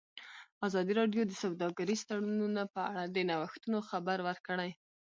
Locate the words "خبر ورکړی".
3.89-4.71